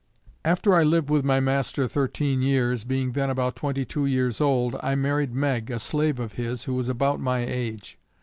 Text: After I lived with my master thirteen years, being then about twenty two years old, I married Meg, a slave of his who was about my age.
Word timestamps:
After 0.43 0.73
I 0.73 0.81
lived 0.81 1.11
with 1.11 1.23
my 1.23 1.39
master 1.39 1.87
thirteen 1.87 2.41
years, 2.41 2.83
being 2.85 3.11
then 3.11 3.29
about 3.29 3.55
twenty 3.55 3.85
two 3.85 4.07
years 4.07 4.41
old, 4.41 4.75
I 4.81 4.95
married 4.95 5.35
Meg, 5.35 5.69
a 5.69 5.77
slave 5.77 6.19
of 6.19 6.33
his 6.33 6.63
who 6.63 6.73
was 6.73 6.89
about 6.89 7.19
my 7.19 7.41
age. 7.45 7.99